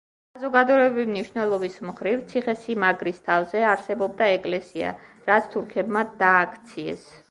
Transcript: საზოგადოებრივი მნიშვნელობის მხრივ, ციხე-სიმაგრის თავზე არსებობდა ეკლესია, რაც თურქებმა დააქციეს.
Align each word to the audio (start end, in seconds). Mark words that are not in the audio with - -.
საზოგადოებრივი 0.35 1.03
მნიშვნელობის 1.09 1.75
მხრივ, 1.89 2.25
ციხე-სიმაგრის 2.33 3.21
თავზე 3.31 3.63
არსებობდა 3.75 4.33
ეკლესია, 4.41 4.99
რაც 5.33 5.55
თურქებმა 5.57 6.09
დააქციეს. 6.27 7.11